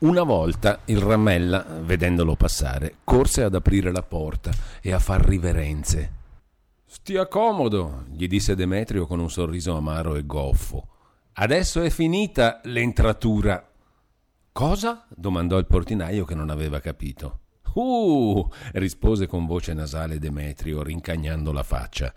[0.00, 6.12] Una volta il Ramella, vedendolo passare, corse ad aprire la porta e a far riverenze.
[6.84, 10.86] Stia comodo, gli disse Demetrio con un sorriso amaro e goffo.
[11.32, 13.68] Adesso è finita l'entratura.
[14.52, 15.04] Cosa?
[15.08, 17.40] domandò il portinaio che non aveva capito.
[17.74, 22.14] Uh, rispose con voce nasale Demetrio, rincagnando la faccia.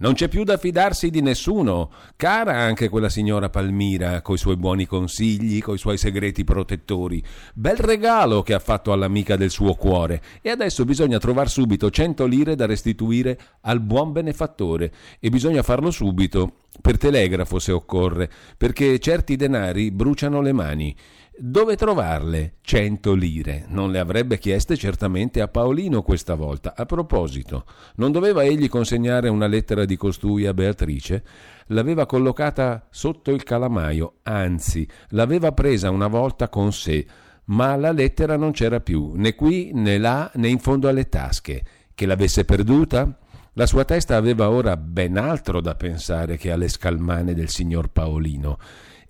[0.00, 1.90] Non c'è più da fidarsi di nessuno.
[2.16, 7.22] Cara anche quella signora Palmira, coi suoi buoni consigli, coi suoi segreti protettori.
[7.52, 10.22] Bel regalo che ha fatto all'amica del suo cuore.
[10.40, 14.90] E adesso bisogna trovar subito cento lire da restituire al buon benefattore.
[15.20, 20.96] E bisogna farlo subito, per telegrafo se occorre, perché certi denari bruciano le mani.
[21.36, 22.56] Dove trovarle?
[22.60, 23.64] Cento lire.
[23.68, 26.74] Non le avrebbe chieste certamente a Paolino questa volta.
[26.76, 27.64] A proposito,
[27.96, 31.24] non doveva egli consegnare una lettera di costui a Beatrice?
[31.68, 37.06] L'aveva collocata sotto il calamaio, anzi, l'aveva presa una volta con sé,
[37.44, 41.62] ma la lettera non c'era più, né qui, né là, né in fondo alle tasche.
[41.94, 43.18] Che l'avesse perduta?
[43.54, 48.58] La sua testa aveva ora ben altro da pensare che alle scalmane del signor Paolino.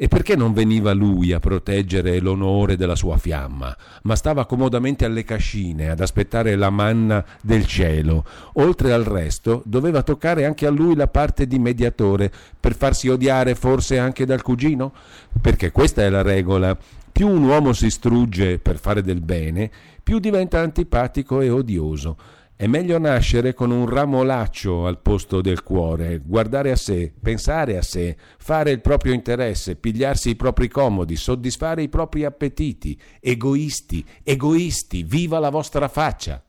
[0.02, 5.24] E perché non veniva lui a proteggere l'onore della sua fiamma, ma stava comodamente alle
[5.24, 8.24] cascine ad aspettare la manna del cielo?
[8.54, 13.54] Oltre al resto, doveva toccare anche a lui la parte di mediatore, per farsi odiare
[13.54, 14.94] forse anche dal cugino?
[15.38, 16.74] Perché questa è la regola.
[17.12, 19.70] Più un uomo si strugge per fare del bene,
[20.02, 22.16] più diventa antipatico e odioso.
[22.60, 27.78] È meglio nascere con un ramo laccio al posto del cuore, guardare a sé, pensare
[27.78, 33.00] a sé, fare il proprio interesse, pigliarsi i propri comodi, soddisfare i propri appetiti.
[33.18, 36.44] Egoisti, egoisti, viva la vostra faccia!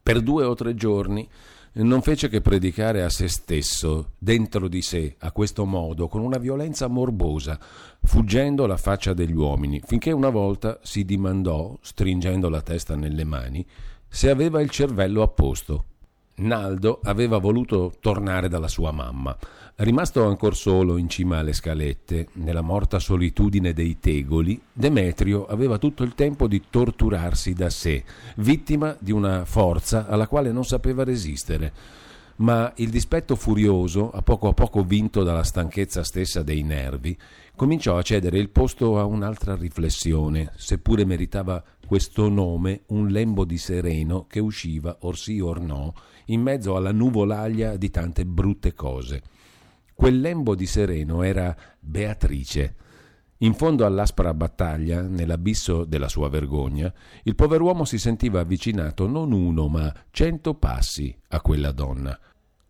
[0.00, 1.28] Per due o tre giorni
[1.72, 6.38] non fece che predicare a se stesso, dentro di sé, a questo modo, con una
[6.38, 7.58] violenza morbosa,
[8.04, 13.66] fuggendo la faccia degli uomini, finché una volta si dimandò, stringendo la testa nelle mani,
[14.08, 15.84] se aveva il cervello a posto.
[16.38, 19.36] Naldo aveva voluto tornare dalla sua mamma.
[19.76, 26.02] Rimasto ancor solo in cima alle scalette, nella morta solitudine dei tegoli, Demetrio aveva tutto
[26.02, 28.04] il tempo di torturarsi da sé,
[28.36, 31.72] vittima di una forza alla quale non sapeva resistere.
[32.36, 37.16] Ma il dispetto furioso, a poco a poco vinto dalla stanchezza stessa dei nervi,
[37.56, 43.56] cominciò a cedere il posto a un'altra riflessione, seppure meritava questo nome un lembo di
[43.56, 45.94] sereno che usciva, or sì or no,
[46.26, 49.22] in mezzo alla nuvolaglia di tante brutte cose.
[49.94, 52.76] Quel lembo di sereno era Beatrice.
[53.38, 56.92] In fondo all'aspra battaglia, nell'abisso della sua vergogna,
[57.22, 62.18] il pover'uomo si sentiva avvicinato non uno ma cento passi a quella donna.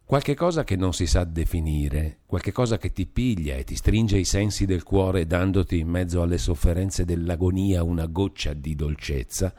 [0.06, 4.16] Qualche cosa che non si sa definire, qualche cosa che ti piglia e ti stringe
[4.16, 9.52] i sensi del cuore dandoti in mezzo alle sofferenze dell'agonia una goccia di dolcezza,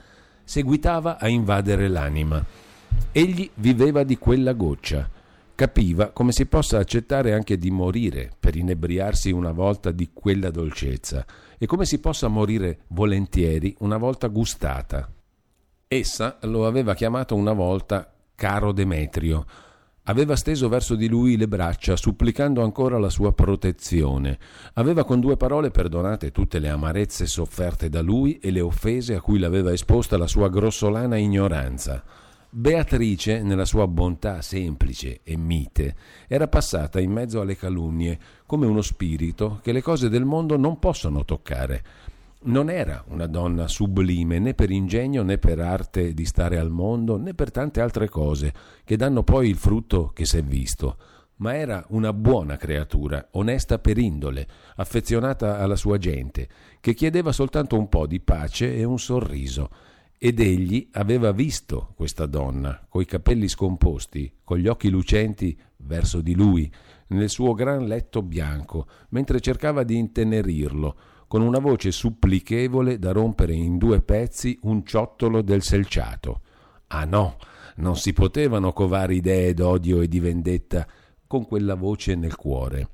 [0.45, 2.41] seguitava a invadere l'anima.
[3.11, 5.09] Egli viveva di quella goccia,
[5.53, 11.25] capiva come si possa accettare anche di morire per inebriarsi una volta di quella dolcezza
[11.57, 15.11] e come si possa morire volentieri una volta gustata.
[15.89, 19.45] Essa lo aveva chiamato una volta caro Demetrio,
[20.09, 24.40] Aveva steso verso di lui le braccia, supplicando ancora la sua protezione.
[24.75, 29.22] Aveva con due parole perdonate tutte le amarezze sofferte da lui e le offese a
[29.22, 32.01] cui l'aveva esposta la sua grossolana ignoranza.
[32.50, 35.95] Beatrice, nella sua bontà semplice e mite,
[36.29, 40.79] era passata in mezzo alle calunnie, come uno spirito che le cose del mondo non
[40.79, 41.84] possono toccare.
[42.39, 47.17] Non era una donna sublime né per ingegno né per arte di stare al mondo
[47.17, 48.53] né per tante altre cose
[48.83, 50.97] che danno poi il frutto che s'è visto,
[51.37, 56.47] ma era una buona creatura, onesta per indole, affezionata alla sua gente,
[56.79, 59.69] che chiedeva soltanto un po' di pace e un sorriso.
[60.19, 66.33] Ed egli aveva visto questa donna, coi capelli scomposti, con gli occhi lucenti verso di
[66.33, 66.71] lui,
[67.07, 70.97] nel suo gran letto bianco, mentre cercava di intenerirlo,
[71.27, 76.41] con una voce supplichevole da rompere in due pezzi un ciottolo del selciato.
[76.88, 77.38] Ah no,
[77.77, 80.88] non si potevano covare idee d'odio e di vendetta
[81.27, 82.89] con quella voce nel cuore.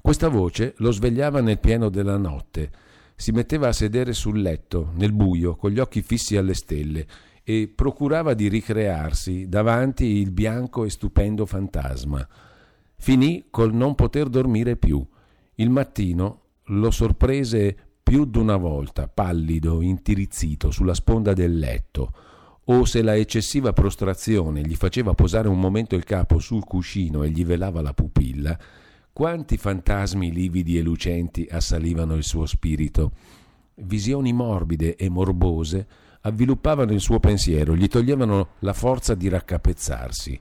[0.00, 2.70] Questa voce lo svegliava nel pieno della notte,
[3.14, 7.06] si metteva a sedere sul letto, nel buio, con gli occhi fissi alle stelle,
[7.42, 12.26] e procurava di ricrearsi davanti il bianco e stupendo fantasma.
[12.96, 15.04] Finì col non poter dormire più.
[15.56, 22.12] Il mattino lo sorprese più d'una volta, pallido, intirizzito, sulla sponda del letto,
[22.64, 27.30] o se la eccessiva prostrazione gli faceva posare un momento il capo sul cuscino e
[27.30, 28.58] gli velava la pupilla,
[29.12, 33.12] quanti fantasmi lividi e lucenti assalivano il suo spirito.
[33.76, 35.86] Visioni morbide e morbose
[36.22, 40.40] avviluppavano il suo pensiero, gli toglievano la forza di raccapezzarsi.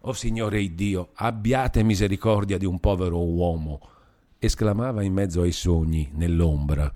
[0.00, 3.80] O oh, Signore Iddio, abbiate misericordia di un povero uomo!
[4.44, 6.92] Esclamava in mezzo ai sogni, nell'ombra.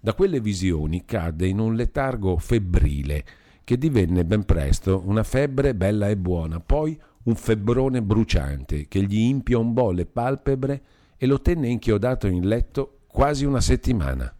[0.00, 3.24] Da quelle visioni cadde in un letargo febbrile,
[3.64, 9.18] che divenne ben presto una febbre bella e buona, poi un febbrone bruciante che gli
[9.18, 10.82] impiombò le palpebre
[11.16, 14.32] e lo tenne inchiodato in letto quasi una settimana.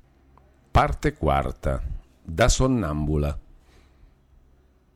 [0.70, 1.82] Parte quarta.
[2.22, 3.38] Da sonnambula.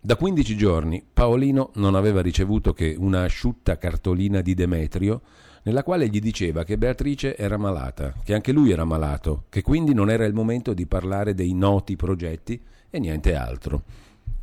[0.02, 5.22] Da quindici giorni Paolino non aveva ricevuto che una asciutta cartolina di Demetrio
[5.62, 9.92] nella quale gli diceva che Beatrice era malata, che anche lui era malato, che quindi
[9.92, 13.82] non era il momento di parlare dei noti progetti e niente altro.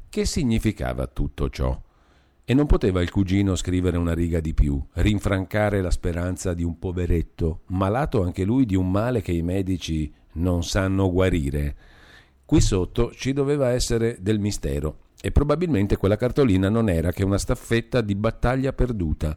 [0.10, 1.80] Che significava tutto ciò?
[2.46, 6.80] E non poteva il cugino scrivere una riga di più, rinfrancare la speranza di un
[6.80, 11.76] poveretto, malato anche lui di un male che i medici non sanno guarire.
[12.46, 17.38] Qui sotto ci doveva essere del mistero, e probabilmente quella cartolina non era che una
[17.38, 19.36] staffetta di battaglia perduta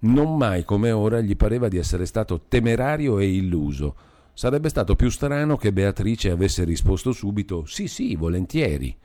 [0.00, 3.96] non mai come ora gli pareva di essere stato temerario e illuso.
[4.32, 8.96] Sarebbe stato più strano che Beatrice avesse risposto subito sì sì, volentieri.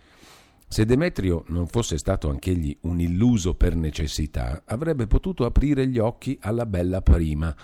[0.67, 6.37] Se Demetrio non fosse stato anch'egli un illuso per necessità, avrebbe potuto aprire gli occhi
[6.41, 7.55] alla bella prima.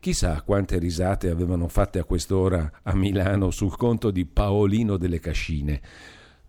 [0.00, 5.80] Chissà quante risate avevano fatte a quest'ora a Milano sul conto di Paolino delle Cascine.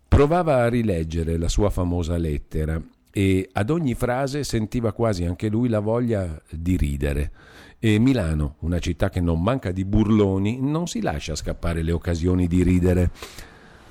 [0.06, 2.80] Provava a rileggere la sua famosa lettera
[3.12, 7.32] e ad ogni frase sentiva quasi anche lui la voglia di ridere.
[7.78, 12.46] E Milano, una città che non manca di burloni, non si lascia scappare le occasioni
[12.46, 13.10] di ridere.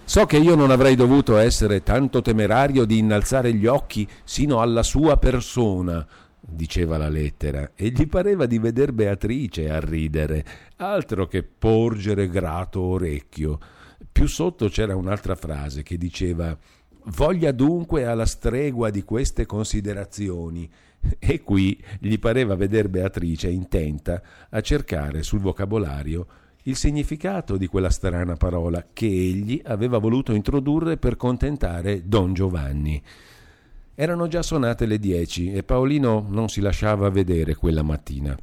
[0.04, 4.84] So che io non avrei dovuto essere tanto temerario di innalzare gli occhi sino alla
[4.84, 6.06] sua persona,
[6.40, 10.46] diceva la lettera, e gli pareva di veder Beatrice a ridere,
[10.78, 13.60] altro che porgere grato orecchio.
[14.12, 16.58] Più sotto c'era un'altra frase che diceva
[17.16, 20.70] Voglia dunque alla stregua di queste considerazioni.
[21.18, 26.28] E qui gli pareva veder Beatrice intenta a cercare sul vocabolario
[26.64, 33.02] il significato di quella strana parola che egli aveva voluto introdurre per contentare Don Giovanni.
[33.96, 38.38] Erano già suonate le dieci e Paolino non si lasciava vedere quella mattina.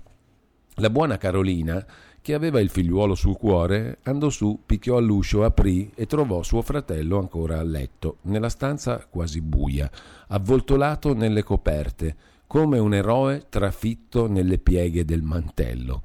[0.77, 1.85] La buona Carolina
[2.27, 7.21] che aveva il figliuolo sul cuore, andò su, picchiò all'uscio, aprì e trovò suo fratello
[7.21, 9.89] ancora a letto, nella stanza quasi buia,
[10.27, 12.17] avvoltolato nelle coperte,
[12.49, 16.03] come un eroe trafitto nelle pieghe del mantello.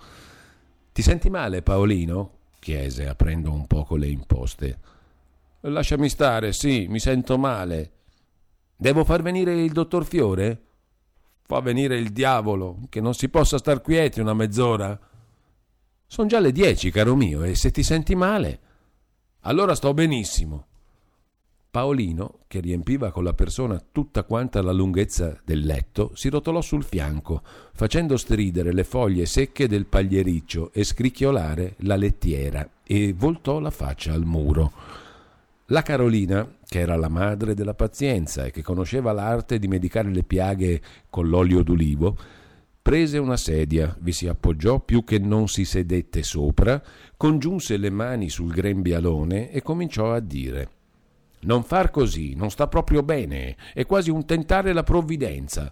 [0.92, 2.34] Ti senti male, Paolino?
[2.60, 4.78] chiese, aprendo un poco le imposte.
[5.62, 7.94] Lasciami stare, sì, mi sento male.
[8.76, 10.62] Devo far venire il dottor Fiore?
[11.48, 15.00] Fa venire il diavolo, che non si possa star quieti una mezz'ora.
[16.14, 18.60] Sono già le dieci, caro mio, e se ti senti male?
[19.44, 20.66] Allora sto benissimo.
[21.72, 26.84] Paolino, che riempiva con la persona tutta quanta la lunghezza del letto, si rotolò sul
[26.84, 27.42] fianco,
[27.74, 34.12] facendo stridere le foglie secche del pagliericcio e scricchiolare la lettiera, e voltò la faccia
[34.12, 34.74] al muro.
[35.68, 40.24] La Carolina, che era la madre della pazienza e che conosceva l'arte di medicare le
[40.24, 42.18] piaghe con l'olio d'ulivo,
[42.82, 46.82] Prese una sedia, vi si appoggiò più che non si sedette sopra,
[47.16, 50.70] congiunse le mani sul grembialone e cominciò a dire
[51.42, 55.72] Non far così, non sta proprio bene, è quasi un tentare la provvidenza.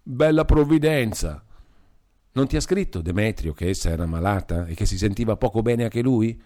[0.00, 1.44] Bella provvidenza!
[2.34, 5.82] Non ti ha scritto Demetrio che essa era malata e che si sentiva poco bene
[5.82, 6.40] anche lui?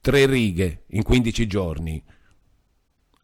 [0.00, 2.02] Tre righe in quindici giorni.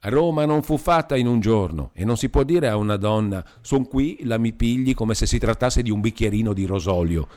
[0.04, 3.44] Roma non fu fatta in un giorno e non si può dire a una donna
[3.60, 7.28] son qui, la mi pigli come se si trattasse di un bicchierino di rosolio.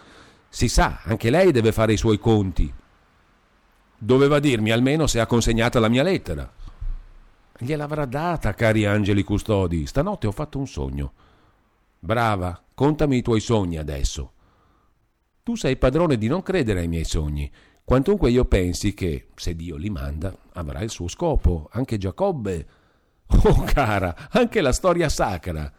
[0.50, 2.74] Si sa, anche lei deve fare i suoi conti.
[3.98, 6.52] Doveva dirmi almeno se ha consegnata la mia lettera.
[7.58, 9.86] Gliel'avrà data, cari angeli custodi.
[9.86, 11.14] Stanotte ho fatto un sogno.
[12.00, 14.32] Brava, contami i tuoi sogni adesso.
[15.44, 17.52] Tu sei padrone di non credere ai miei sogni.
[17.86, 21.70] Quantunque io pensi che, se Dio li manda, avrà il suo scopo.
[21.72, 22.68] Anche Giacobbe.
[23.46, 25.72] Oh cara, anche la storia sacra.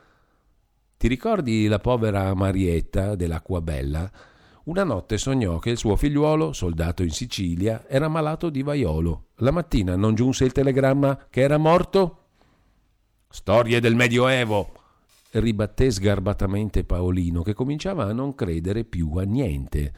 [0.97, 4.11] Ti ricordi la povera Marietta dell'Acqua Bella?
[4.65, 9.27] Una notte sognò che il suo figliuolo, soldato in Sicilia, era malato di vaiolo.
[9.37, 12.19] La mattina non giunse il telegramma che era morto?
[13.29, 14.73] Storie del Medioevo!
[15.33, 19.93] ribatté sgarbatamente Paolino, che cominciava a non credere più a niente.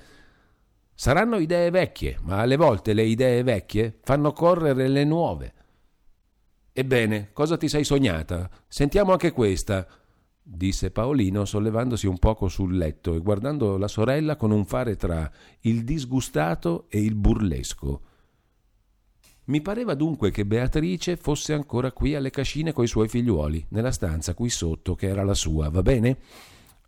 [1.00, 5.52] Saranno idee vecchie, ma alle volte le idee vecchie fanno correre le nuove.
[6.72, 8.50] Ebbene, cosa ti sei sognata?
[8.66, 9.86] Sentiamo anche questa,
[10.42, 15.30] disse Paolino sollevandosi un poco sul letto e guardando la sorella con un fare tra
[15.60, 18.00] il disgustato e il burlesco.
[19.44, 24.34] Mi pareva dunque che Beatrice fosse ancora qui alle cascine coi suoi figliuoli, nella stanza
[24.34, 26.18] qui sotto che era la sua, va bene?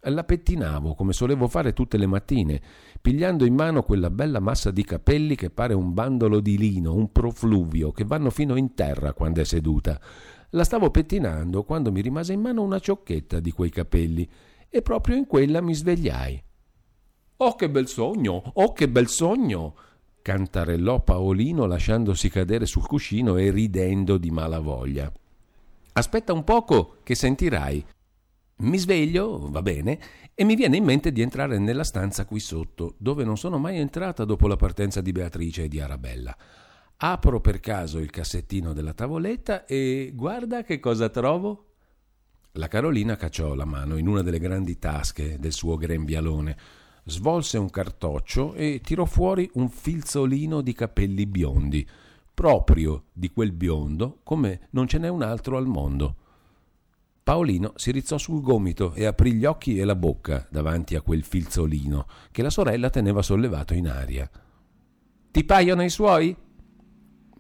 [0.05, 2.61] La pettinavo come solevo fare tutte le mattine,
[3.03, 7.13] pigliando in mano quella bella massa di capelli che pare un bandolo di lino, un
[7.13, 10.01] profluvio, che vanno fino in terra quando è seduta.
[10.51, 14.27] La stavo pettinando quando mi rimase in mano una ciocchetta di quei capelli
[14.71, 16.43] e proprio in quella mi svegliai.
[17.37, 18.53] Oh che bel sogno!
[18.55, 19.75] Oh che bel sogno!
[20.23, 25.13] cantarellò Paolino lasciandosi cadere sul cuscino e ridendo di malavoglia.
[25.93, 27.85] Aspetta un poco che sentirai.
[28.61, 29.99] Mi sveglio, va bene,
[30.35, 33.79] e mi viene in mente di entrare nella stanza qui sotto, dove non sono mai
[33.79, 36.37] entrata dopo la partenza di Beatrice e di Arabella.
[36.99, 41.69] Apro per caso il cassettino della tavoletta e guarda che cosa trovo.
[42.53, 46.57] La Carolina cacciò la mano in una delle grandi tasche del suo grembialone
[47.05, 51.89] svolse un cartoccio e tirò fuori un filzolino di capelli biondi,
[52.35, 56.17] proprio di quel biondo come non ce n'è un altro al mondo.
[57.23, 61.23] Paolino si rizzò sul gomito e aprì gli occhi e la bocca davanti a quel
[61.23, 64.29] filzolino che la sorella teneva sollevato in aria.
[65.31, 66.37] Ti paiono i suoi?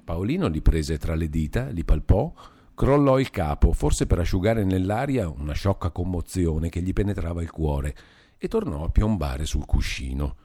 [0.05, 2.33] Paolino li prese tra le dita, li palpò,
[2.75, 7.97] crollò il capo, forse per asciugare nell'aria una sciocca commozione che gli penetrava il cuore,
[8.39, 10.37] e tornò a piombare sul cuscino.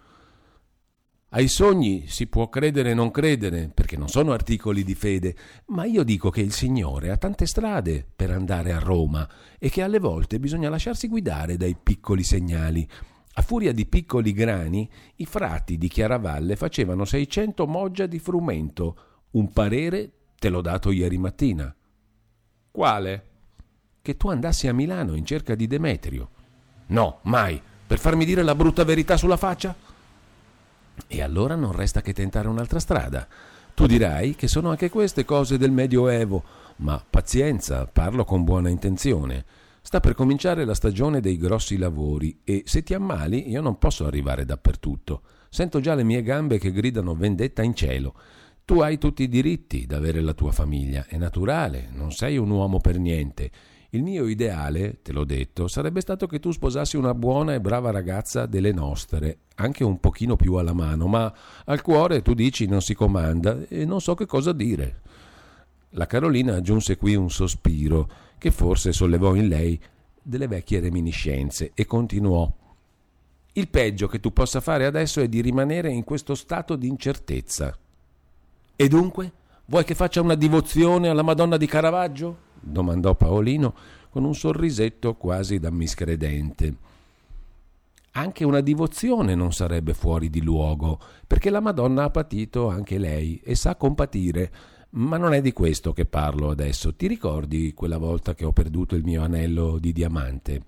[1.36, 5.84] Ai sogni si può credere o non credere, perché non sono articoli di fede, ma
[5.84, 9.28] io dico che il Signore ha tante strade per andare a Roma
[9.60, 12.88] e che alle volte bisogna lasciarsi guidare dai piccoli segnali.
[13.34, 18.98] A furia di piccoli grani, i frati di Chiaravalle facevano 600 moggia di frumento.
[19.32, 21.76] Un parere te l'ho dato ieri mattina.
[22.72, 23.26] Quale?
[24.02, 26.30] Che tu andassi a Milano in cerca di Demetrio.
[26.88, 29.76] No, mai per farmi dire la brutta verità sulla faccia?
[31.08, 33.28] E allora non resta che tentare un'altra strada.
[33.74, 36.44] Tu dirai che sono anche queste cose del Medioevo,
[36.78, 39.46] ma pazienza, parlo con buona intenzione.
[39.82, 44.06] Sta per cominciare la stagione dei grossi lavori e se ti ammali io non posso
[44.06, 45.22] arrivare dappertutto.
[45.50, 48.16] Sento già le mie gambe che gridano vendetta in cielo.
[48.66, 52.80] Tu hai tutti i diritti d'avere la tua famiglia, è naturale, non sei un uomo
[52.80, 53.52] per niente
[53.96, 57.92] il mio ideale, te l'ho detto, sarebbe stato che tu sposassi una buona e brava
[57.92, 61.34] ragazza delle nostre, anche un pochino più alla mano, ma
[61.66, 65.02] al cuore tu dici non si comanda e non so che cosa dire.
[65.92, 69.80] La Carolina aggiunse qui un sospiro che forse sollevò in lei
[70.22, 72.52] delle vecchie reminiscenze e continuò.
[73.54, 77.76] Il peggio che tu possa fare adesso è di rimanere in questo stato di incertezza.
[78.76, 79.32] E dunque?
[79.68, 82.45] Vuoi che faccia una divozione alla Madonna di Caravaggio?
[82.66, 83.74] Domandò Paolino
[84.10, 86.76] con un sorrisetto quasi da miscredente.
[88.12, 93.42] Anche una divozione non sarebbe fuori di luogo, perché la Madonna ha patito anche lei
[93.44, 94.52] e sa compatire.
[94.92, 96.96] Ma non è di questo che parlo adesso.
[96.96, 100.62] Ti ricordi quella volta che ho perduto il mio anello di diamante?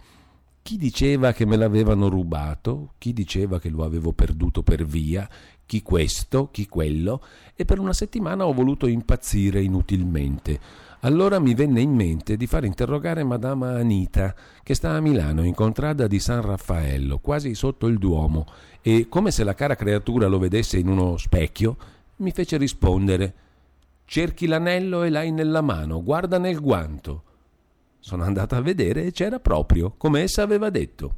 [0.67, 5.25] Chi diceva che me l'avevano rubato, chi diceva che lo avevo perduto per via,
[5.65, 7.23] chi questo, chi quello,
[7.55, 10.59] e per una settimana ho voluto impazzire inutilmente.
[10.99, 15.53] Allora mi venne in mente di far interrogare Madama Anita, che sta a Milano, in
[15.53, 18.45] contrada di San Raffaello, quasi sotto il Duomo,
[18.81, 21.77] e come se la cara creatura lo vedesse in uno specchio,
[22.17, 23.33] mi fece rispondere
[24.03, 27.23] Cerchi l'anello e l'hai nella mano, guarda nel guanto.
[28.07, 31.15] Sono andata a vedere e c'era proprio, come essa aveva detto.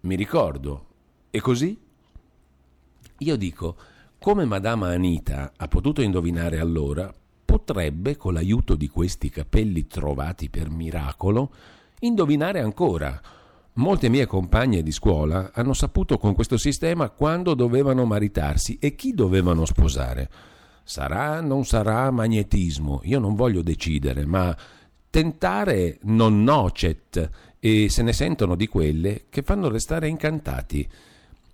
[0.00, 0.86] Mi ricordo.
[1.30, 1.78] E così?
[3.18, 3.76] Io dico,
[4.18, 7.14] come Madama Anita ha potuto indovinare allora,
[7.44, 11.52] potrebbe, con l'aiuto di questi capelli trovati per miracolo,
[12.00, 13.22] indovinare ancora.
[13.74, 19.14] Molte mie compagne di scuola hanno saputo con questo sistema quando dovevano maritarsi e chi
[19.14, 20.30] dovevano sposare.
[20.82, 24.56] Sarà, non sarà magnetismo, io non voglio decidere, ma
[25.16, 30.86] tentare non nocet e se ne sentono di quelle che fanno restare incantati.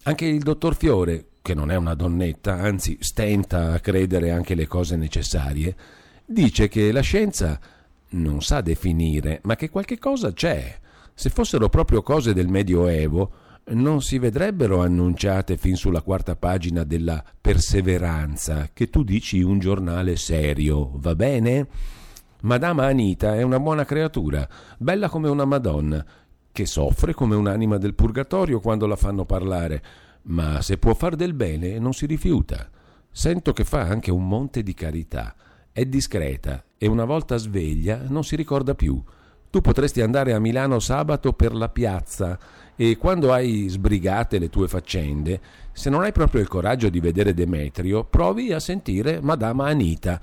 [0.02, 4.66] Anche il dottor Fiore, che non è una donnetta, anzi stenta a credere anche le
[4.66, 5.76] cose necessarie,
[6.24, 7.60] dice che la scienza
[8.08, 10.76] non sa definire, ma che qualche cosa c'è.
[11.14, 13.30] Se fossero proprio cose del Medioevo,
[13.66, 20.16] non si vedrebbero annunciate fin sulla quarta pagina della Perseveranza, che tu dici un giornale
[20.16, 22.00] serio, va bene?
[22.42, 26.04] Madama Anita è una buona creatura, bella come una Madonna,
[26.50, 29.82] che soffre come un'anima del purgatorio quando la fanno parlare,
[30.22, 32.68] ma se può far del bene non si rifiuta.
[33.12, 35.36] Sento che fa anche un monte di carità.
[35.70, 39.00] È discreta e una volta sveglia non si ricorda più.
[39.48, 42.36] Tu potresti andare a Milano sabato per la piazza
[42.74, 47.34] e quando hai sbrigate le tue faccende, se non hai proprio il coraggio di vedere
[47.34, 50.20] Demetrio, provi a sentire Madama Anita.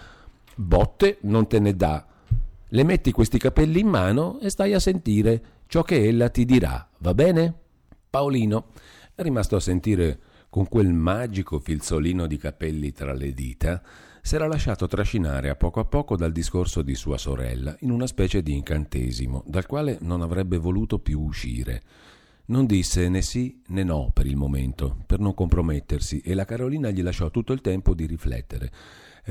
[0.54, 2.06] Botte non te ne dà.
[2.72, 6.88] Le metti questi capelli in mano e stai a sentire ciò che ella ti dirà,
[7.00, 7.52] va bene?
[8.08, 8.68] Paolino
[9.16, 13.82] è rimasto a sentire con quel magico filzolino di capelli tra le dita,
[14.22, 18.44] s'era lasciato trascinare a poco a poco dal discorso di sua sorella in una specie
[18.44, 21.82] di incantesimo, dal quale non avrebbe voluto più uscire.
[22.46, 26.92] Non disse né sì né no per il momento, per non compromettersi, e la Carolina
[26.92, 28.72] gli lasciò tutto il tempo di riflettere.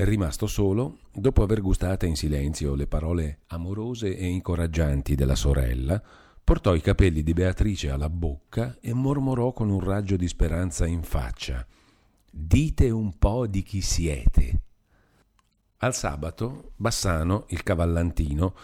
[0.01, 6.01] Rimasto solo, dopo aver gustate in silenzio le parole amorose e incoraggianti della sorella,
[6.45, 11.03] portò i capelli di Beatrice alla bocca e mormorò con un raggio di speranza in
[11.03, 11.67] faccia.
[12.31, 14.61] Dite un po' di chi siete.
[15.79, 18.55] Al sabato, Bassano, il cavallantino,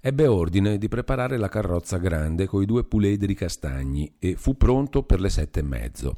[0.00, 5.18] ebbe ordine di preparare la carrozza grande coi due puledri castagni e fu pronto per
[5.18, 6.16] le sette e mezzo.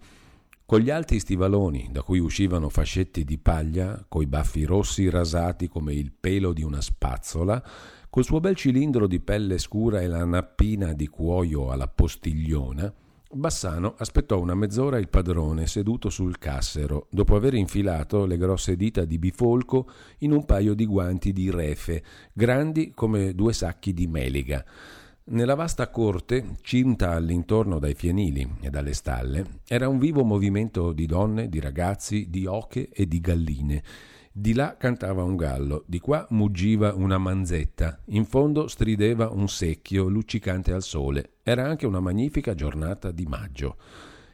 [0.66, 5.94] Con gli alti stivaloni, da cui uscivano fascetti di paglia, coi baffi rossi rasati come
[5.94, 7.62] il pelo di una spazzola,
[8.16, 12.90] Col suo bel cilindro di pelle scura e la nappina di cuoio alla postigliona,
[13.30, 19.04] Bassano aspettò una mezz'ora il padrone seduto sul cassero, dopo aver infilato le grosse dita
[19.04, 24.64] di bifolco in un paio di guanti di refe, grandi come due sacchi di meliga.
[25.28, 31.06] Nella vasta corte, cinta all'intorno dai fienili e dalle stalle, era un vivo movimento di
[31.06, 33.82] donne, di ragazzi, di oche e di galline
[34.38, 40.08] di là cantava un gallo, di qua muggiva una manzetta, in fondo strideva un secchio
[40.08, 41.36] luccicante al sole.
[41.42, 43.78] Era anche una magnifica giornata di maggio.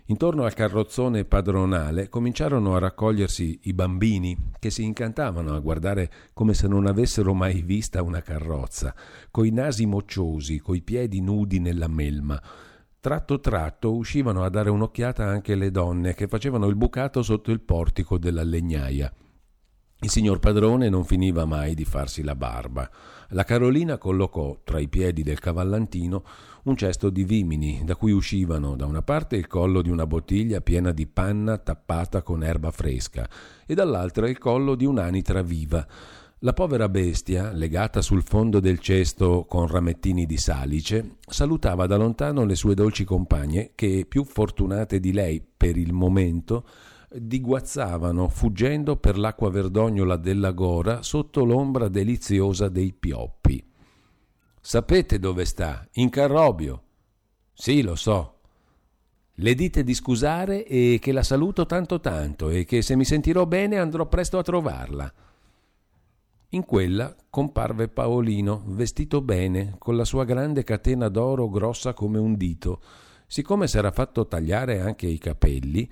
[0.06, 6.54] Intorno al carrozzone padronale cominciarono a raccogliersi i bambini che si incantavano a guardare come
[6.54, 8.94] se non avessero mai vista una carrozza,
[9.30, 12.40] coi nasi mocciosi, coi piedi nudi nella melma.
[12.99, 17.61] Tratto tratto uscivano a dare un'occhiata anche le donne che facevano il bucato sotto il
[17.61, 19.12] portico della legnaia.
[20.00, 22.90] Il signor padrone non finiva mai di farsi la barba.
[23.28, 26.24] La Carolina collocò tra i piedi del cavallantino
[26.64, 30.61] un cesto di vimini, da cui uscivano da una parte il collo di una bottiglia
[30.61, 33.29] piena di panna tappata con erba fresca
[33.66, 35.87] e dall'altra il collo di un'anitra viva.
[36.44, 42.44] La povera bestia, legata sul fondo del cesto con ramettini di salice, salutava da lontano
[42.44, 46.66] le sue dolci compagne che, più fortunate di lei per il momento,
[47.14, 53.71] diguazzavano fuggendo per l'acqua verdognola della gora sotto l'ombra deliziosa dei pioppi.
[54.64, 55.85] Sapete dove sta?
[55.94, 56.83] In Carrobio.
[57.53, 58.38] Sì, lo so.
[59.35, 63.44] Le dite di scusare e che la saluto tanto tanto e che se mi sentirò
[63.44, 65.12] bene andrò presto a trovarla.
[66.51, 72.37] In quella comparve Paolino, vestito bene, con la sua grande catena d'oro grossa come un
[72.37, 72.81] dito.
[73.27, 75.90] Siccome s'era fatto tagliare anche i capelli,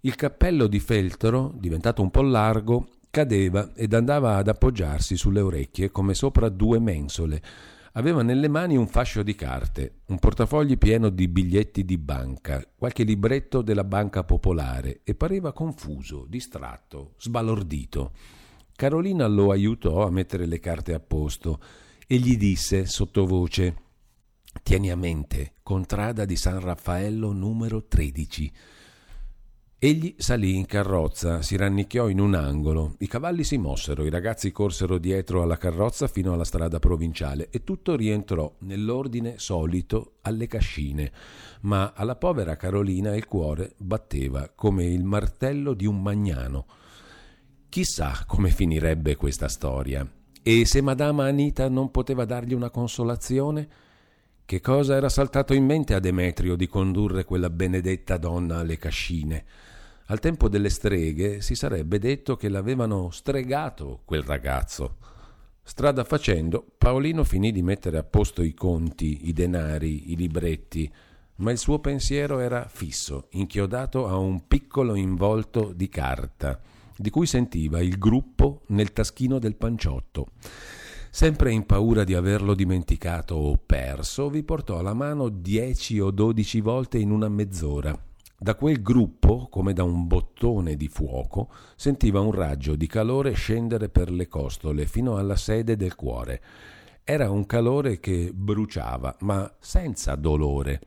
[0.00, 5.92] il cappello di feltro, diventato un po' largo, cadeva ed andava ad appoggiarsi sulle orecchie
[5.92, 7.42] come sopra due mensole.
[7.98, 13.02] Aveva nelle mani un fascio di carte, un portafogli pieno di biglietti di banca, qualche
[13.02, 18.12] libretto della banca popolare e pareva confuso, distratto, sbalordito.
[18.76, 21.60] Carolina lo aiutò a mettere le carte a posto
[22.06, 23.74] e gli disse sottovoce
[24.62, 28.52] Tieni a mente, contrada di San Raffaello numero 13.
[29.80, 34.50] Egli salì in carrozza, si rannicchiò in un angolo, i cavalli si mossero, i ragazzi
[34.50, 41.12] corsero dietro alla carrozza fino alla strada provinciale e tutto rientrò nell'ordine solito alle cascine,
[41.60, 46.66] ma alla povera Carolina il cuore batteva come il martello di un magnano.
[47.68, 50.04] Chissà come finirebbe questa storia.
[50.42, 53.68] E se Madama Anita non poteva dargli una consolazione?
[54.44, 59.44] Che cosa era saltato in mente a Demetrio di condurre quella benedetta donna alle cascine?
[60.10, 64.96] Al tempo delle streghe si sarebbe detto che l'avevano stregato quel ragazzo.
[65.62, 70.90] Strada facendo, Paolino finì di mettere a posto i conti, i denari, i libretti,
[71.36, 76.58] ma il suo pensiero era fisso, inchiodato a un piccolo involto di carta,
[76.96, 80.28] di cui sentiva il gruppo nel taschino del panciotto.
[81.10, 86.62] Sempre in paura di averlo dimenticato o perso, vi portò la mano dieci o dodici
[86.62, 88.06] volte in una mezz'ora
[88.40, 93.88] da quel gruppo, come da un bottone di fuoco, sentiva un raggio di calore scendere
[93.88, 96.40] per le costole fino alla sede del cuore.
[97.02, 100.80] Era un calore che bruciava, ma senza dolore.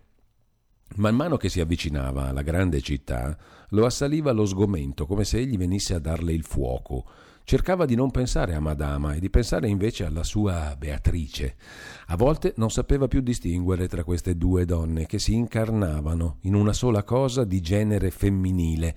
[0.95, 3.37] Man mano che si avvicinava alla grande città,
[3.69, 7.05] lo assaliva lo sgomento, come se egli venisse a darle il fuoco.
[7.51, 11.57] Cercava di non pensare a Madama e di pensare invece alla sua Beatrice.
[12.05, 16.71] A volte non sapeva più distinguere tra queste due donne che si incarnavano in una
[16.71, 18.95] sola cosa di genere femminile,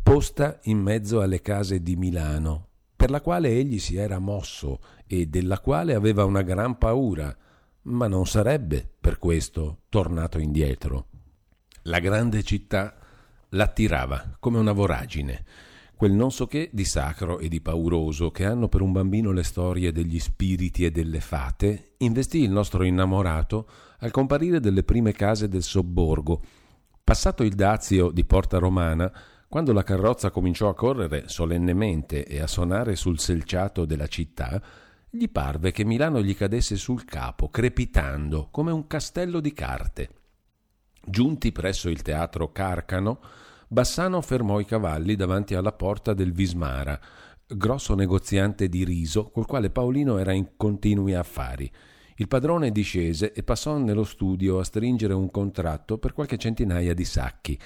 [0.00, 5.26] posta in mezzo alle case di Milano, per la quale egli si era mosso e
[5.26, 7.36] della quale aveva una gran paura,
[7.82, 11.08] ma non sarebbe per questo tornato indietro.
[11.82, 12.98] La grande città
[13.48, 15.44] l'attirava come una voragine
[15.96, 19.42] quel non so che di sacro e di pauroso che hanno per un bambino le
[19.42, 23.66] storie degli spiriti e delle fate, investì il nostro innamorato
[24.00, 26.42] al comparire delle prime case del sobborgo.
[27.02, 29.10] Passato il dazio di Porta Romana,
[29.48, 34.60] quando la carrozza cominciò a correre solennemente e a sonare sul selciato della città,
[35.08, 40.10] gli parve che Milano gli cadesse sul capo, crepitando come un castello di carte.
[41.02, 43.20] Giunti presso il teatro Carcano,
[43.68, 47.00] Bassano fermò i cavalli davanti alla porta del Vismara,
[47.48, 51.68] grosso negoziante di riso col quale Paolino era in continui affari.
[52.18, 57.04] Il padrone discese e passò nello studio a stringere un contratto per qualche centinaia di
[57.04, 57.58] sacchi.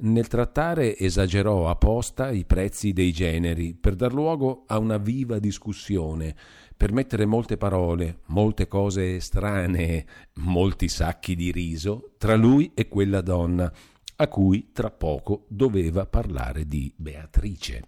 [0.00, 6.36] Nel trattare esagerò apposta i prezzi dei generi per dar luogo a una viva discussione,
[6.76, 13.20] per mettere molte parole, molte cose strane, molti sacchi di riso tra lui e quella
[13.20, 13.72] donna,
[14.20, 17.82] a cui tra poco doveva parlare di Beatrice.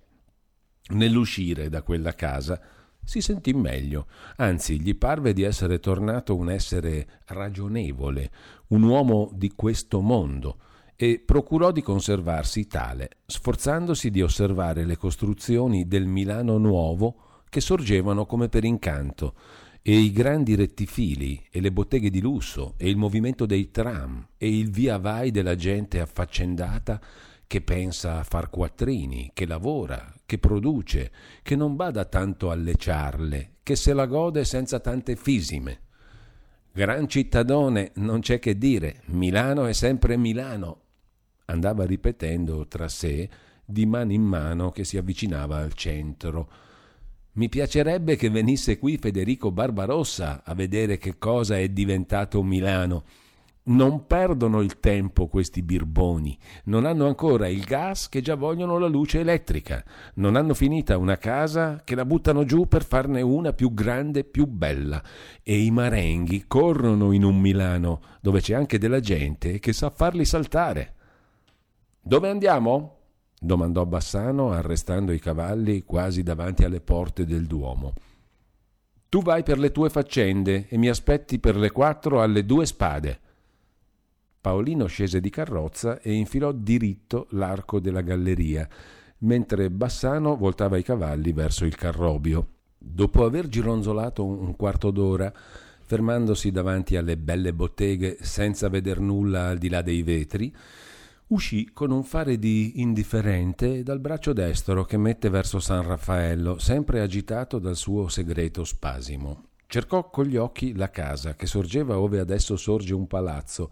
[0.90, 2.60] Nell'uscire da quella casa
[3.02, 8.30] si sentì meglio, anzi gli parve di essere tornato un essere ragionevole,
[8.68, 10.58] un uomo di questo mondo,
[10.94, 18.26] e procurò di conservarsi tale, sforzandosi di osservare le costruzioni del Milano nuovo che sorgevano
[18.26, 19.34] come per incanto,
[19.82, 24.58] e i grandi rettifili e le botteghe di lusso e il movimento dei tram e
[24.58, 27.00] il via vai della gente affaccendata
[27.46, 31.10] che pensa a far quattrini, che lavora, che produce,
[31.42, 35.80] che non bada tanto alle ciarle, che se la gode senza tante fisime.
[36.70, 40.82] Gran cittadone, non c'è che dire, Milano è sempre Milano,
[41.46, 43.28] andava ripetendo tra sé
[43.64, 46.48] di mano in mano che si avvicinava al centro
[47.40, 53.05] mi piacerebbe che venisse qui Federico Barbarossa a vedere che cosa è diventato Milano.
[53.62, 58.88] Non perdono il tempo questi birboni, non hanno ancora il gas che già vogliono la
[58.88, 59.83] luce elettrica,
[60.16, 64.24] non hanno finita una casa che la buttano giù per farne una più grande e
[64.24, 65.03] più bella,
[65.42, 70.26] e i marenghi corrono in un Milano dove c'è anche della gente che sa farli
[70.26, 70.94] saltare.
[72.03, 72.99] Dove andiamo?
[73.42, 77.94] Domandò Bassano, arrestando i cavalli quasi davanti alle porte del Duomo.
[79.09, 83.20] Tu vai per le tue faccende e mi aspetti per le quattro alle due spade.
[84.40, 88.68] Paolino scese di carrozza e infilò diritto l'arco della galleria,
[89.18, 92.48] mentre Bassano voltava i cavalli verso il carrobio.
[92.79, 95.33] Dopo aver gironzolato un quarto d'ora,
[95.83, 100.55] fermandosi davanti alle belle botteghe senza veder nulla al di là dei vetri,
[101.30, 107.00] uscì con un fare di indifferente dal braccio destro che mette verso San Raffaello, sempre
[107.00, 109.44] agitato dal suo segreto spasimo.
[109.66, 113.70] Cercò con gli occhi la casa che sorgeva ove adesso sorge un palazzo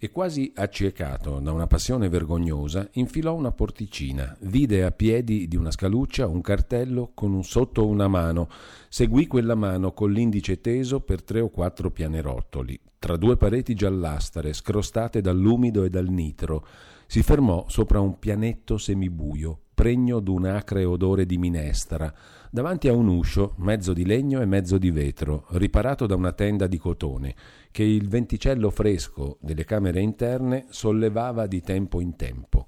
[0.00, 5.72] e quasi accecato da una passione vergognosa infilò una porticina, vide a piedi di una
[5.72, 8.48] scaluccia un cartello con un sotto una mano,
[8.88, 14.52] seguì quella mano con l'indice teso per tre o quattro pianerottoli, tra due pareti giallastre
[14.52, 16.64] scrostate dall'umido e dal nitro,
[17.08, 22.12] si fermò sopra un pianetto semibuio, pregno d'un acre odore di minestra,
[22.50, 26.66] davanti a un uscio, mezzo di legno e mezzo di vetro, riparato da una tenda
[26.66, 27.36] di cotone,
[27.70, 32.66] che il venticello fresco delle camere interne sollevava di tempo in tempo.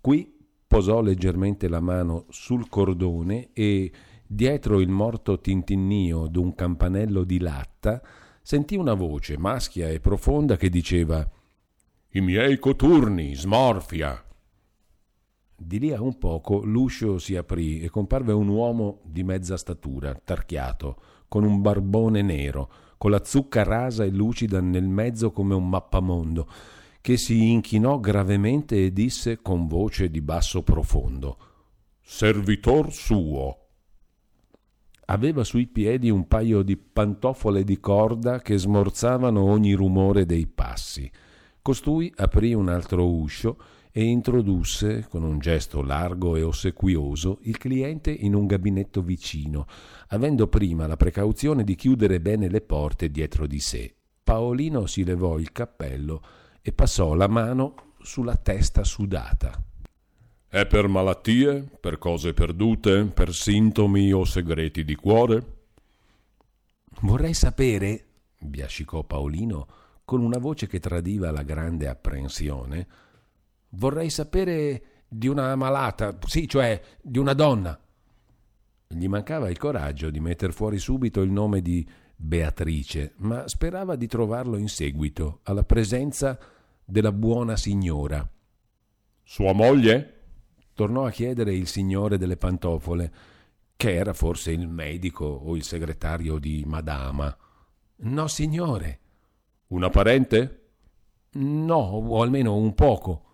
[0.00, 0.34] Qui
[0.66, 3.92] posò leggermente la mano sul cordone e,
[4.26, 8.00] dietro il morto tintinnio d'un campanello di latta,
[8.40, 11.22] sentì una voce maschia e profonda che diceva
[12.12, 14.24] i miei coturni, smorfia.
[15.62, 20.14] Di lì a un poco l'uscio si aprì e comparve un uomo di mezza statura,
[20.14, 20.96] tarchiato,
[21.28, 26.48] con un barbone nero, con la zucca rasa e lucida nel mezzo come un mappamondo,
[27.02, 31.36] che si inchinò gravemente e disse con voce di basso profondo
[32.00, 33.58] Servitor suo.
[35.04, 41.10] Aveva sui piedi un paio di pantofole di corda che smorzavano ogni rumore dei passi.
[41.60, 43.58] Costui aprì un altro uscio
[43.92, 49.66] e introdusse, con un gesto largo e ossequioso, il cliente in un gabinetto vicino,
[50.08, 53.94] avendo prima la precauzione di chiudere bene le porte dietro di sé.
[54.22, 56.22] Paolino si levò il cappello
[56.62, 59.62] e passò la mano sulla testa sudata.
[60.48, 65.58] È per malattie, per cose perdute, per sintomi o segreti di cuore?
[67.02, 68.04] Vorrei sapere,
[68.38, 69.66] biascicò Paolino
[70.04, 72.86] con una voce che tradiva la grande apprensione,
[73.70, 77.78] vorrei sapere di una malata, sì, cioè di una donna.
[78.86, 84.06] Gli mancava il coraggio di metter fuori subito il nome di Beatrice, ma sperava di
[84.06, 86.38] trovarlo in seguito, alla presenza
[86.84, 88.28] della buona signora.
[89.22, 90.14] Sua moglie?
[90.80, 93.12] tornò a chiedere il signore delle pantofole,
[93.76, 97.36] che era forse il medico o il segretario di Madama.
[97.96, 98.98] No, signore.
[99.68, 100.70] Una parente?
[101.32, 103.24] No, o almeno un poco.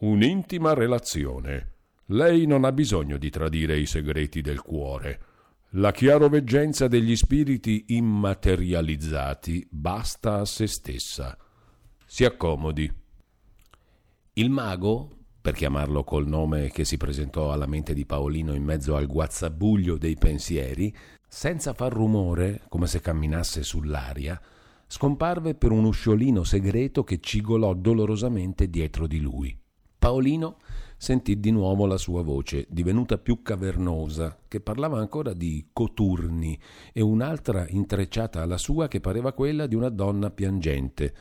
[0.00, 1.74] Un'intima relazione.
[2.06, 5.20] Lei non ha bisogno di tradire i segreti del cuore.
[5.72, 11.36] La chiaroveggenza degli spiriti immaterializzati basta a se stessa.
[12.06, 12.90] Si accomodi.
[14.32, 18.96] Il mago per chiamarlo col nome che si presentò alla mente di Paolino in mezzo
[18.96, 20.96] al guazzabuglio dei pensieri,
[21.28, 24.40] senza far rumore, come se camminasse sull'aria,
[24.86, 29.59] scomparve per un usciolino segreto che cigolò dolorosamente dietro di lui.
[30.00, 30.56] Paolino
[30.96, 36.58] sentì di nuovo la sua voce, divenuta più cavernosa, che parlava ancora di coturni
[36.92, 41.14] e un'altra intrecciata alla sua che pareva quella di una donna piangente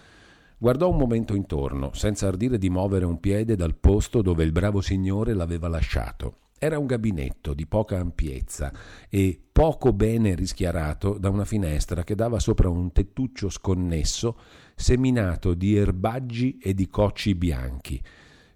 [0.61, 4.81] Guardò un momento intorno, senza ardire di muovere un piede dal posto dove il bravo
[4.81, 6.39] signore l'aveva lasciato.
[6.59, 8.69] Era un gabinetto di poca ampiezza
[9.07, 14.37] e poco bene rischiarato da una finestra che dava sopra un tettuccio sconnesso
[14.75, 18.03] seminato di erbaggi e di cocci bianchi.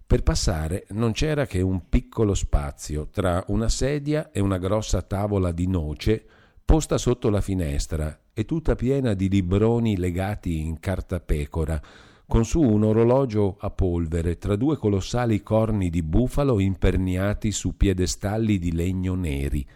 [0.06, 5.50] Per passare non c'era che un piccolo spazio tra una sedia e una grossa tavola
[5.50, 6.24] di noce
[6.64, 11.80] posta sotto la finestra e tutta piena di libroni legati in cartapecora,
[12.26, 18.58] con su un orologio a polvere tra due colossali corni di bufalo imperniati su piedestalli
[18.58, 19.66] di legno neri.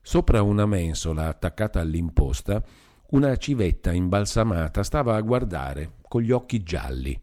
[0.00, 2.62] Sopra una mensola attaccata all'imposta,
[3.10, 7.18] una civetta imbalsamata stava a guardare con gli occhi gialli.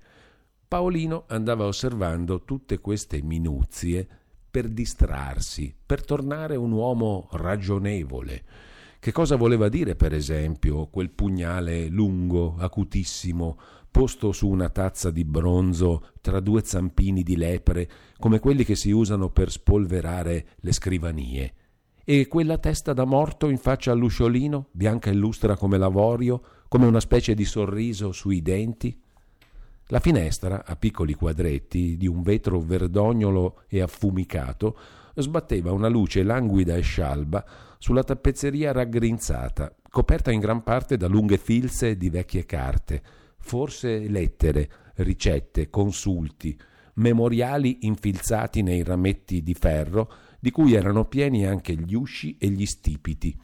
[0.73, 4.07] Paolino andava osservando tutte queste minuzie
[4.49, 8.43] per distrarsi, per tornare un uomo ragionevole.
[8.97, 13.59] Che cosa voleva dire, per esempio, quel pugnale lungo, acutissimo,
[13.91, 18.89] posto su una tazza di bronzo tra due zampini di lepre, come quelli che si
[18.89, 21.53] usano per spolverare le scrivanie?
[22.03, 26.99] E quella testa da morto in faccia all'usciolino, bianca e lustra come l'avorio, come una
[26.99, 29.02] specie di sorriso sui denti?
[29.93, 34.75] La finestra, a piccoli quadretti, di un vetro verdognolo e affumicato,
[35.13, 37.45] sbatteva una luce languida e scialba
[37.77, 43.03] sulla tappezzeria raggrinzata, coperta in gran parte da lunghe filze di vecchie carte,
[43.37, 46.59] forse lettere, ricette, consulti,
[46.95, 52.65] memoriali infilzati nei rametti di ferro, di cui erano pieni anche gli usci e gli
[52.65, 53.39] stipiti.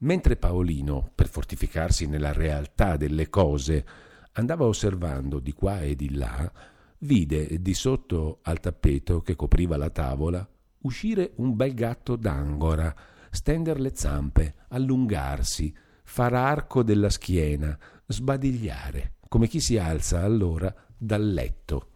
[0.00, 4.04] Mentre Paolino, per fortificarsi nella realtà delle cose,
[4.36, 6.50] andava osservando di qua e di là,
[6.98, 10.46] vide di sotto al tappeto che copriva la tavola
[10.80, 12.94] uscire un bel gatto d'angora,
[13.30, 21.26] stender le zampe, allungarsi, far arco della schiena, sbadigliare, come chi si alza allora dal
[21.26, 21.90] letto.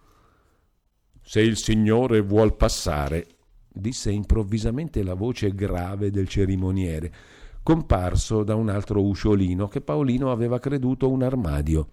[1.22, 3.26] Se il Signore vuol passare,
[3.68, 7.14] disse improvvisamente la voce grave del cerimoniere,
[7.62, 11.88] comparso da un altro usciolino che Paolino aveva creduto un armadio.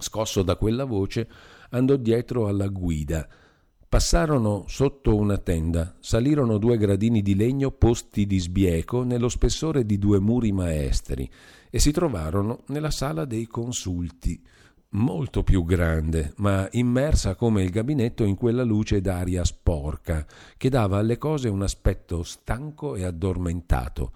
[0.00, 1.28] Scosso da quella voce,
[1.70, 3.28] andò dietro alla guida,
[3.90, 9.98] Passarono sotto una tenda, salirono due gradini di legno posti di sbieco nello spessore di
[9.98, 11.28] due muri maestri
[11.68, 14.40] e si trovarono nella sala dei consulti,
[14.90, 20.24] molto più grande, ma immersa come il gabinetto in quella luce d'aria sporca
[20.56, 24.12] che dava alle cose un aspetto stanco e addormentato.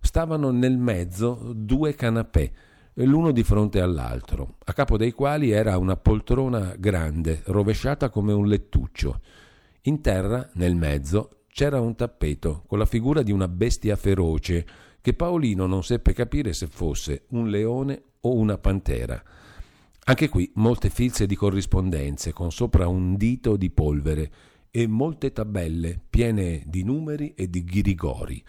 [0.00, 2.50] Stavano nel mezzo due canapè,
[3.04, 8.46] l'uno di fronte all'altro, a capo dei quali era una poltrona grande, rovesciata come un
[8.46, 9.20] lettuccio.
[9.82, 14.66] In terra, nel mezzo, c'era un tappeto con la figura di una bestia feroce
[15.00, 19.22] che Paolino non seppe capire se fosse un leone o una pantera.
[20.04, 24.30] Anche qui molte filze di corrispondenze con sopra un dito di polvere
[24.70, 28.42] e molte tabelle piene di numeri e di ghirigori.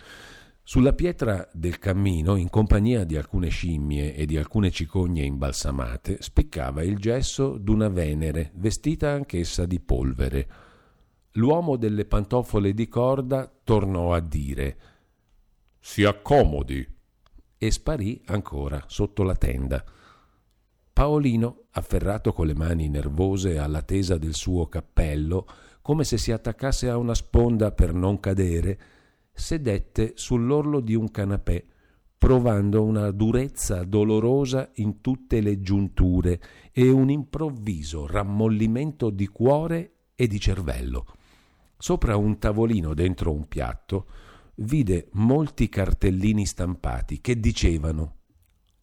[0.69, 6.84] Sulla pietra del cammino, in compagnia di alcune scimmie e di alcune cicogne imbalsamate, spiccava
[6.84, 10.47] il gesso d'una Venere, vestita anch'essa di polvere.
[11.32, 14.77] L'uomo delle pantofole di corda tornò a dire
[15.79, 16.88] Si accomodi
[17.58, 19.84] e sparì ancora sotto la tenda.
[20.93, 25.47] Paolino, afferrato con le mani nervose alla tesa del suo cappello,
[25.82, 28.79] come se si attaccasse a una sponda per non cadere,
[29.39, 31.65] sedette sull'orlo di un canapè,
[32.17, 40.28] provando una durezza dolorosa in tutte le giunture e un improvviso rammollimento di cuore e
[40.28, 41.06] di cervello.
[41.78, 44.06] Sopra un tavolino dentro un piatto
[44.56, 48.15] vide molti cartellini stampati che dicevano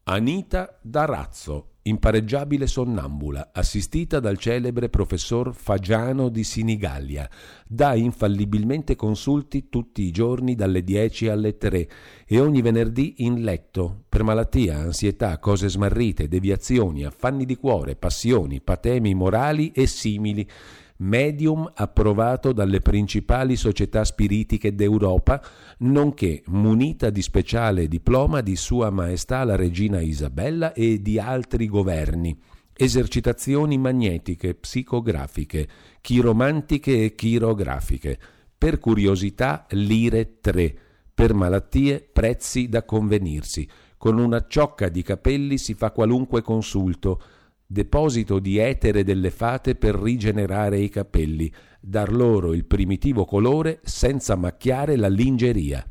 [0.05, 7.29] Anita Darazzo, impareggiabile sonnambula, assistita dal celebre professor Fagiano di Sinigallia,
[7.67, 11.89] dà infallibilmente consulti tutti i giorni dalle 10 alle 3
[12.27, 18.61] e ogni venerdì in letto per malattia, ansietà, cose smarrite, deviazioni, affanni di cuore, passioni,
[18.61, 20.49] patemi morali e simili
[20.99, 25.43] medium approvato dalle principali società spiritiche d'Europa,
[25.79, 32.39] nonché munita di speciale diploma di Sua Maestà la Regina Isabella e di altri governi,
[32.73, 35.69] esercitazioni magnetiche, psicografiche,
[36.01, 38.19] chiromantiche e chirografiche,
[38.57, 40.79] per curiosità lire 3,
[41.15, 43.69] per malattie prezzi da convenirsi.
[43.99, 47.21] Con una ciocca di capelli si fa qualunque consulto,
[47.67, 54.37] deposito di etere delle fate per rigenerare i capelli, dar loro il primitivo colore senza
[54.37, 55.85] macchiare la lingeria.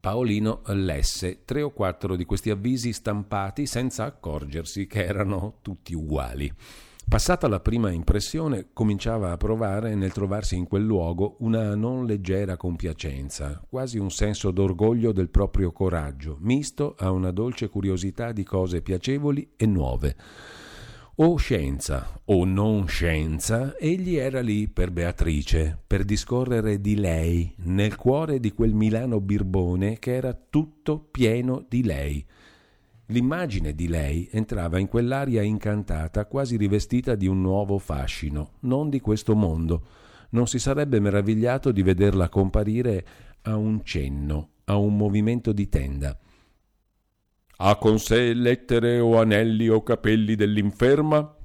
[0.00, 6.52] Paolino lesse tre o quattro di questi avvisi stampati senza accorgersi che erano tutti uguali.
[7.08, 12.56] Passata la prima impressione, cominciava a provare nel trovarsi in quel luogo una non leggera
[12.56, 18.80] compiacenza, quasi un senso d'orgoglio del proprio coraggio, misto a una dolce curiosità di cose
[18.82, 20.16] piacevoli e nuove.
[21.16, 27.96] O scienza o non scienza, egli era lì per Beatrice, per discorrere di lei, nel
[27.96, 32.24] cuore di quel Milano birbone che era tutto pieno di lei.
[33.08, 39.00] L'immagine di lei entrava in quell'aria incantata, quasi rivestita di un nuovo fascino, non di
[39.00, 39.84] questo mondo.
[40.30, 43.06] Non si sarebbe meravigliato di vederla comparire
[43.42, 46.18] a un cenno, a un movimento di tenda.
[47.64, 51.36] Ha con sé lettere o anelli o capelli dell'inferma?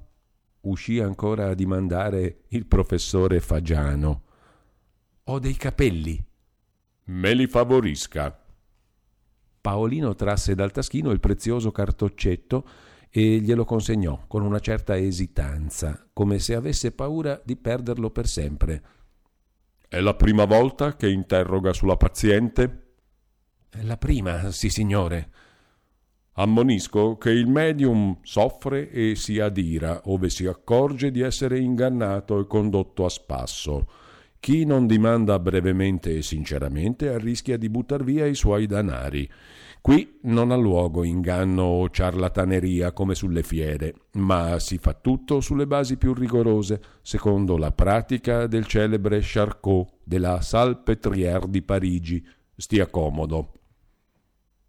[0.62, 4.24] Uscì ancora a dimandare il professore Fagiano.
[5.26, 6.20] Ho dei capelli.
[7.04, 8.36] Me li favorisca.
[9.62, 12.68] Paolino trasse dal taschino il prezioso cartoccetto
[13.12, 18.84] e glielo consegnò con una certa esitanza, come se avesse paura di perderlo per sempre.
[19.88, 22.96] È la prima volta che interroga sulla paziente?
[23.70, 25.46] È la prima, sì signore.
[26.40, 32.46] Ammonisco che il medium soffre e si adira ove si accorge di essere ingannato e
[32.46, 33.88] condotto a spasso.
[34.40, 39.28] Chi non dimanda brevemente e sinceramente rischia di buttar via i suoi danari.
[39.82, 45.66] Qui non ha luogo inganno o ciarlataneria come sulle fiere, ma si fa tutto sulle
[45.66, 52.24] basi più rigorose, secondo la pratica del celebre Charcot della Salpêtrière di Parigi.
[52.56, 53.54] Stia comodo.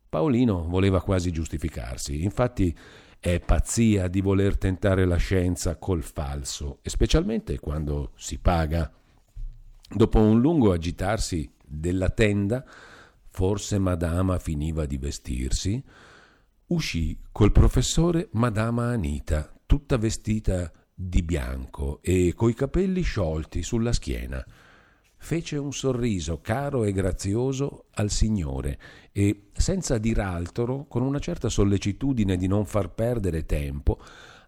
[0.08, 2.76] Paolino voleva quasi giustificarsi, infatti
[3.20, 8.90] è pazzia di voler tentare la scienza col falso, specialmente quando si paga.
[9.90, 12.64] Dopo un lungo agitarsi della tenda,
[13.28, 15.82] forse Madama finiva di vestirsi,
[16.66, 24.44] uscì col professore Madama Anita, tutta vestita di bianco e coi capelli sciolti sulla schiena
[25.18, 28.78] fece un sorriso caro e grazioso al Signore
[29.12, 34.00] e, senza dir altro, con una certa sollecitudine di non far perdere tempo,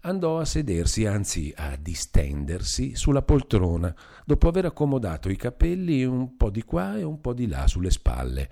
[0.02, 6.50] andò a sedersi, anzi a distendersi sulla poltrona, dopo aver accomodato i capelli un po'
[6.50, 8.48] di qua e un po' di là sulle spalle.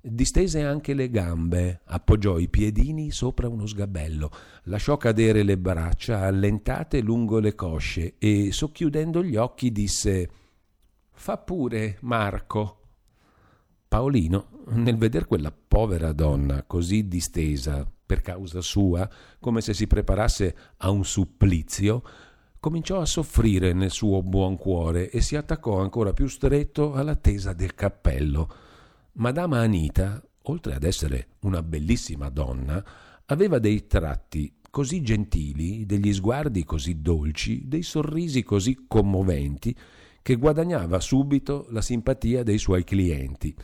[0.00, 4.30] Distese anche le gambe, appoggiò i piedini sopra uno sgabello,
[4.64, 10.30] lasciò cadere le braccia allentate lungo le cosce e, socchiudendo gli occhi, disse
[11.18, 12.82] Fa pure, Marco.
[13.88, 19.08] Paolino, nel veder quella povera donna così distesa per causa sua,
[19.40, 22.02] come se si preparasse a un supplizio,
[22.60, 27.54] cominciò a soffrire nel suo buon cuore e si attaccò ancora più stretto alla tesa
[27.54, 28.54] del cappello.
[29.12, 32.84] Madama Anita, oltre ad essere una bellissima donna,
[33.24, 39.74] aveva dei tratti così gentili, degli sguardi così dolci, dei sorrisi così commoventi,
[40.26, 43.54] che guadagnava subito la simpatia dei suoi clienti.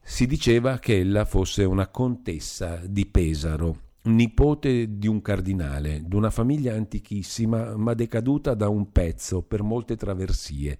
[0.00, 6.72] Si diceva che ella fosse una contessa di Pesaro, nipote di un cardinale, d'una famiglia
[6.72, 10.78] antichissima ma decaduta da un pezzo per molte traversie.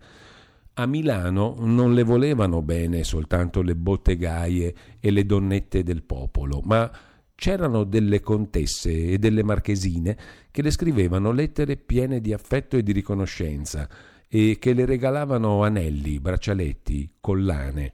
[0.72, 6.90] A Milano non le volevano bene soltanto le bottegaie e le donnette del popolo, ma
[7.34, 10.16] c'erano delle contesse e delle marchesine
[10.50, 16.20] che le scrivevano lettere piene di affetto e di riconoscenza e che le regalavano anelli,
[16.20, 17.92] braccialetti, collane.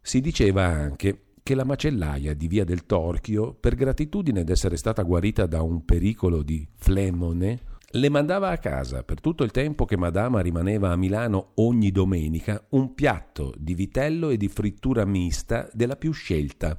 [0.00, 5.46] Si diceva anche che la macellaia di Via del Torchio, per gratitudine d'essere stata guarita
[5.46, 7.60] da un pericolo di flemone,
[7.92, 12.62] le mandava a casa per tutto il tempo che Madama rimaneva a Milano ogni domenica
[12.70, 16.78] un piatto di vitello e di frittura mista della più scelta.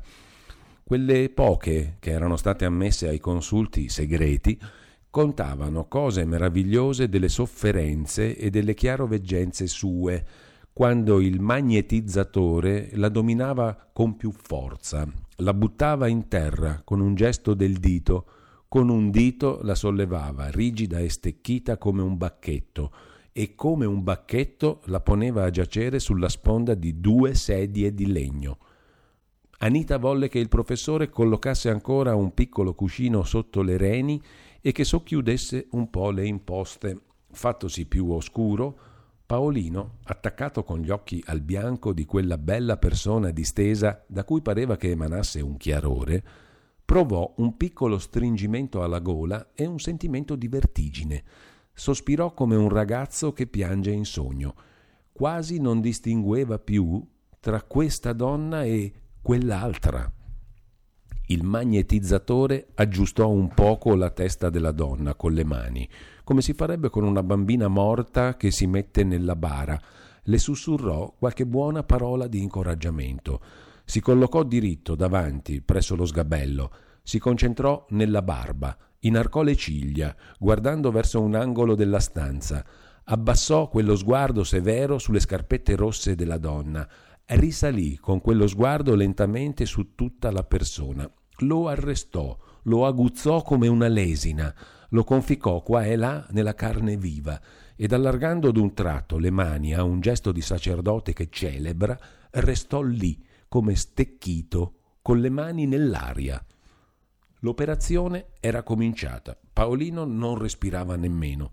[0.83, 4.59] Quelle poche che erano state ammesse ai consulti segreti
[5.09, 10.25] contavano cose meravigliose delle sofferenze e delle chiaroveggenze sue,
[10.71, 15.07] quando il magnetizzatore la dominava con più forza,
[15.37, 18.25] la buttava in terra con un gesto del dito,
[18.67, 22.91] con un dito la sollevava, rigida e stecchita come un bacchetto,
[23.31, 28.59] e come un bacchetto la poneva a giacere sulla sponda di due sedie di legno.
[29.61, 34.21] Anita volle che il professore collocasse ancora un piccolo cuscino sotto le reni
[34.61, 37.01] e che socchiudesse un po' le imposte.
[37.31, 38.77] Fattosi più oscuro,
[39.25, 44.75] Paolino, attaccato con gli occhi al bianco di quella bella persona distesa da cui pareva
[44.75, 46.23] che emanasse un chiarore,
[46.83, 51.23] provò un piccolo stringimento alla gola e un sentimento di vertigine.
[51.71, 54.55] Sospirò come un ragazzo che piange in sogno.
[55.11, 57.05] Quasi non distingueva più
[57.39, 58.91] tra questa donna e
[59.21, 60.11] quell'altra.
[61.31, 65.87] Il magnetizzatore aggiustò un poco la testa della donna con le mani,
[66.23, 69.79] come si farebbe con una bambina morta che si mette nella bara.
[70.23, 73.41] Le sussurrò qualche buona parola di incoraggiamento.
[73.85, 76.71] Si collocò diritto davanti, presso lo sgabello,
[77.03, 82.65] si concentrò nella barba, inarcò le ciglia, guardando verso un angolo della stanza,
[83.03, 86.89] abbassò quello sguardo severo sulle scarpette rosse della donna,
[87.27, 91.07] risalì con quello sguardo lentamente su tutta la persona,
[91.39, 94.53] lo arrestò, lo aguzzò come una lesina,
[94.89, 97.39] lo conficcò qua e là nella carne viva
[97.75, 101.97] ed allargando d'un tratto le mani a un gesto di sacerdote che celebra,
[102.31, 106.43] restò lì come stecchito con le mani nell'aria.
[107.39, 109.37] L'operazione era cominciata.
[109.53, 111.51] Paolino non respirava nemmeno.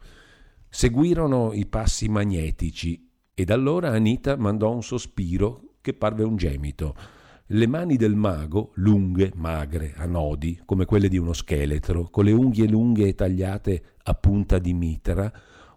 [0.69, 6.97] Seguirono i passi magnetici ed allora Anita mandò un sospiro che parve un gemito.
[7.51, 12.33] Le mani del mago, lunghe, magre, a nodi, come quelle di uno scheletro, con le
[12.33, 15.33] unghie lunghe e tagliate a punta di mitra,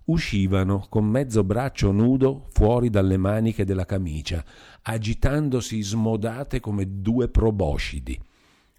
[0.06, 4.44] uscivano con mezzo braccio nudo fuori dalle maniche della camicia,
[4.82, 8.20] agitandosi smodate come due proboscidi.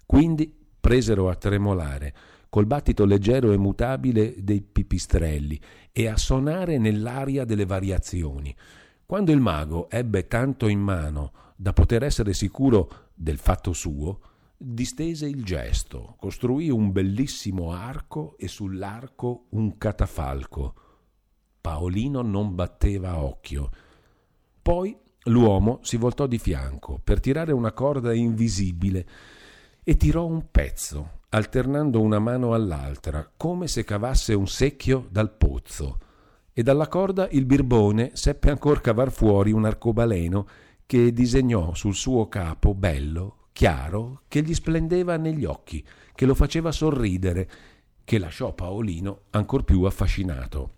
[0.05, 2.13] Quindi presero a tremolare,
[2.49, 5.57] col battito leggero e mutabile dei pipistrelli,
[5.93, 8.53] e a sonare nell'aria delle variazioni.
[9.05, 11.31] Quando il mago ebbe tanto in mano
[11.61, 14.19] da poter essere sicuro del fatto suo,
[14.57, 20.73] distese il gesto, costruì un bellissimo arco e sull'arco un catafalco.
[21.61, 23.69] Paolino non batteva occhio.
[24.59, 29.07] Poi l'uomo si voltò di fianco per tirare una corda invisibile
[29.83, 35.99] e tirò un pezzo, alternando una mano all'altra, come se cavasse un secchio dal pozzo.
[36.53, 40.47] E dalla corda il birbone seppe ancor cavar fuori un arcobaleno
[40.91, 45.81] che disegnò sul suo capo bello, chiaro, che gli splendeva negli occhi,
[46.13, 47.49] che lo faceva sorridere,
[48.03, 50.73] che lasciò Paolino ancor più affascinato.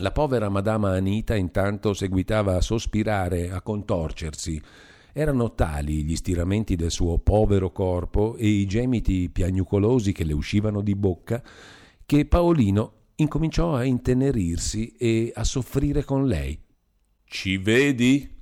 [0.00, 4.60] La povera madama Anita intanto seguitava a sospirare, a contorcersi.
[5.14, 10.82] Erano tali gli stiramenti del suo povero corpo e i gemiti piagnucolosi che le uscivano
[10.82, 11.42] di bocca
[12.04, 16.60] che Paolino incominciò a intenerirsi e a soffrire con lei.
[17.24, 18.33] Ci vedi?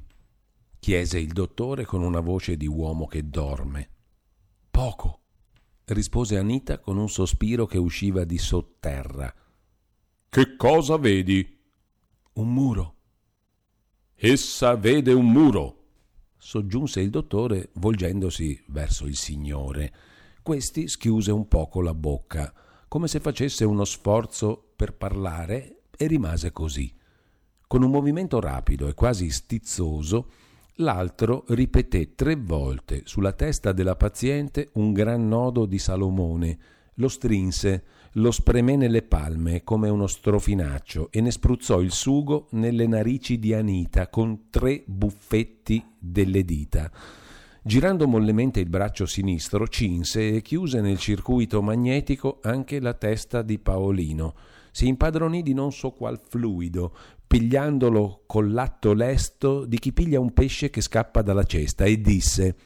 [0.82, 3.88] Chiese il dottore con una voce di uomo che dorme.
[4.68, 5.20] Poco,
[5.84, 9.32] rispose Anita con un sospiro che usciva di sotterra.
[10.28, 11.56] Che cosa vedi?
[12.32, 12.96] Un muro.
[14.16, 15.84] Essa vede un muro,
[16.36, 19.94] soggiunse il dottore volgendosi verso il signore.
[20.42, 22.52] Questi schiuse un poco la bocca,
[22.88, 26.92] come se facesse uno sforzo per parlare, e rimase così.
[27.68, 34.70] Con un movimento rapido e quasi stizzoso, L'altro ripeté tre volte sulla testa della paziente
[34.74, 36.58] un gran nodo di Salomone,
[36.94, 42.86] lo strinse, lo spremé nelle palme come uno strofinaccio e ne spruzzò il sugo nelle
[42.86, 46.90] narici di Anita con tre buffetti delle dita.
[47.62, 53.58] Girando mollemente il braccio sinistro, cinse e chiuse nel circuito magnetico anche la testa di
[53.58, 54.34] Paolino.
[54.72, 56.96] Si impadronì di non so qual fluido,
[57.32, 62.56] pigliandolo con l'atto lesto di chi piglia un pesce che scappa dalla cesta, e disse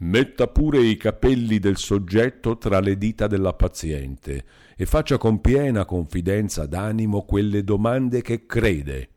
[0.00, 4.44] Metta pure i capelli del soggetto tra le dita della paziente
[4.76, 9.08] e faccia con piena confidenza d'animo quelle domande che crede.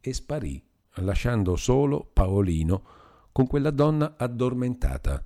[0.00, 0.62] e sparì,
[0.96, 2.82] lasciando solo Paolino
[3.30, 5.22] con quella donna addormentata.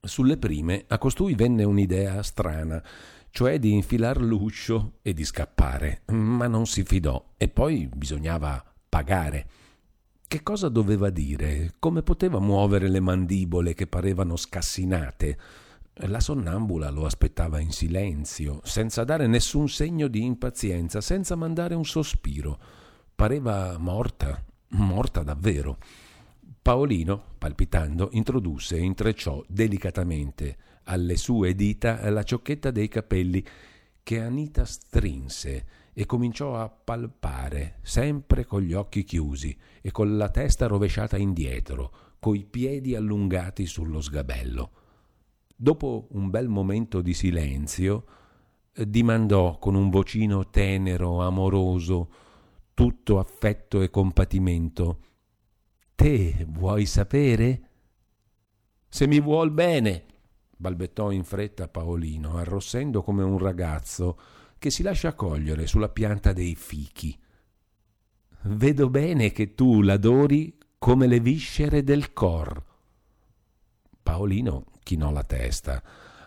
[0.00, 2.82] Sulle prime a costui venne un'idea strana,
[3.30, 9.48] cioè di infilar l'uscio e di scappare, ma non si fidò e poi bisognava pagare.
[10.26, 11.74] Che cosa doveva dire?
[11.78, 15.38] Come poteva muovere le mandibole che parevano scassinate?
[16.06, 21.84] La sonnambula lo aspettava in silenzio, senza dare nessun segno di impazienza, senza mandare un
[21.84, 22.58] sospiro.
[23.14, 25.78] Pareva morta, morta davvero.
[26.62, 30.56] Paolino, palpitando, introdusse e intrecciò delicatamente
[30.90, 33.44] alle sue dita la ciocchetta dei capelli
[34.02, 40.30] che Anita strinse e cominciò a palpare, sempre con gli occhi chiusi e con la
[40.30, 44.70] testa rovesciata indietro, coi piedi allungati sullo sgabello.
[45.54, 48.04] Dopo un bel momento di silenzio,
[48.72, 52.10] dimandò con un vocino tenero, amoroso,
[52.74, 54.98] tutto affetto e compatimento.
[55.94, 57.68] Te vuoi sapere?
[58.88, 60.04] Se mi vuol bene,
[60.60, 64.18] balbettò in fretta Paolino, arrossendo come un ragazzo
[64.58, 67.18] che si lascia cogliere sulla pianta dei fichi.
[68.42, 72.62] Vedo bene che tu l'adori come le viscere del cor.
[74.02, 75.82] Paolino chinò la testa.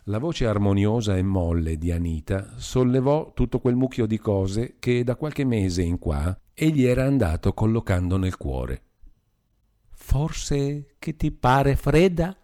[0.06, 5.16] La voce armoniosa e molle di Anita sollevò tutto quel mucchio di cose che da
[5.16, 8.82] qualche mese in qua egli era andato collocando nel cuore.
[9.92, 12.36] Forse che ti pare fredda?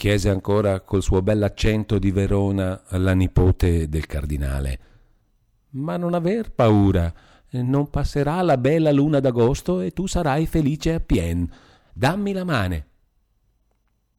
[0.00, 4.80] Chiese ancora col suo bell'accento di Verona la nipote del cardinale.
[5.72, 7.12] Ma non aver paura,
[7.50, 11.46] non passerà la bella luna d'agosto e tu sarai felice a pien.
[11.92, 12.86] Dammi la mane.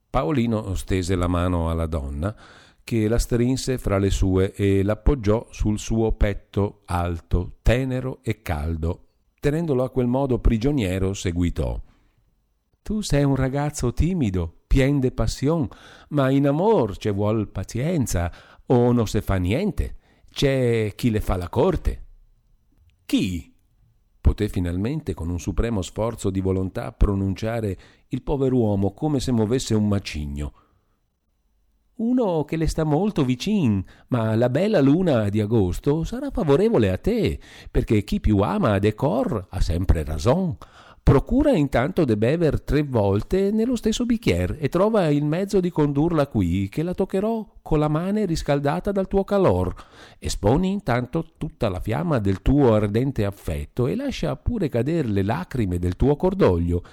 [0.08, 2.36] Paolino stese la mano alla donna,
[2.84, 9.08] che la strinse fra le sue e l'appoggiò sul suo petto alto, tenero e caldo.
[9.40, 11.82] Tenendolo a quel modo prigioniero, seguitò.
[12.84, 15.68] Tu sei un ragazzo timido, pien de passion,
[16.12, 18.32] ma in amor ci vuol pazienza,
[18.68, 19.98] o non se fa niente.
[20.30, 22.06] C'è chi le fa la corte.
[23.06, 23.54] Chi?
[24.22, 29.90] Poté finalmente, con un supremo sforzo di volontà, pronunciare il pover'uomo come se muovesse un
[29.90, 30.54] macigno.
[31.96, 36.98] Uno che le sta molto vicin, ma la bella luna di agosto sarà favorevole a
[36.98, 37.38] te,
[37.70, 40.56] perché chi più ama de cor ha sempre rason.
[41.04, 46.28] Procura intanto de bever tre volte nello stesso bicchier e trova il mezzo di condurla
[46.28, 49.74] qui, che la toccherò con la mane riscaldata dal tuo calor.
[50.20, 55.80] Esponi intanto tutta la fiamma del tuo ardente affetto e lascia pure cader le lacrime
[55.80, 56.84] del tuo cordoglio.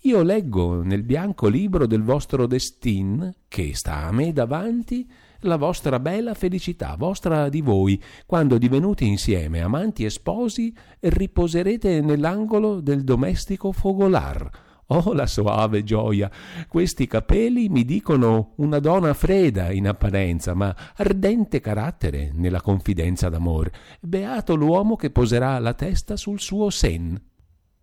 [0.00, 5.08] Io leggo nel bianco libro del vostro destin, che sta a me davanti,
[5.42, 12.80] la vostra bella felicità, vostra di voi, quando divenuti insieme amanti e sposi, riposerete nell'angolo
[12.80, 14.50] del domestico fogolar.
[14.86, 16.30] Oh, la soave gioia!
[16.68, 23.70] Questi capelli mi dicono una donna fredda in apparenza, ma ardente carattere nella confidenza d'amor.
[24.00, 27.20] Beato l'uomo che poserà la testa sul suo sen.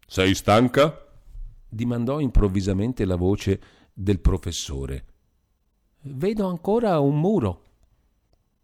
[0.05, 1.05] Sei stanca?
[1.67, 3.59] dimandò improvvisamente la voce
[3.93, 5.05] del professore.
[6.01, 7.63] Vedo ancora un muro.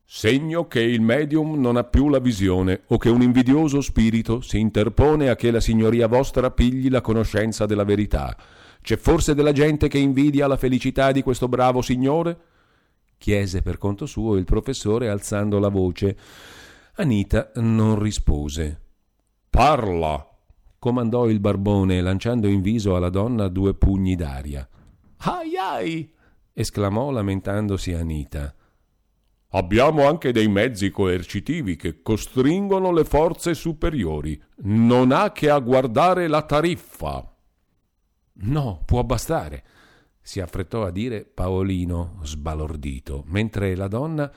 [0.05, 4.57] Segno che il medium non ha più la visione o che un invidioso spirito si
[4.57, 8.38] interpone a che la signoria vostra pigli la conoscenza della verità.
[8.81, 12.38] C'è forse della gente che invidia la felicità di questo bravo signore?
[13.17, 16.17] chiese per conto suo il professore alzando la voce.
[16.95, 18.79] Anita non rispose.
[19.49, 20.25] Parla!
[20.79, 24.67] comandò il barbone lanciando in viso alla donna due pugni d'aria.
[25.17, 26.14] Ai ai!
[26.55, 28.55] Esclamò lamentandosi Anita.
[29.49, 34.41] Abbiamo anche dei mezzi coercitivi che costringono le forze superiori.
[34.63, 37.31] Non ha che a guardare la tariffa.
[38.37, 39.63] No, può bastare,
[40.21, 44.31] si affrettò a dire Paolino, sbalordito, mentre la donna